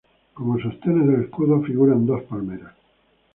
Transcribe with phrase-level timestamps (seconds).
[0.33, 2.73] Como sostenes del escudo figuran dos palmeras.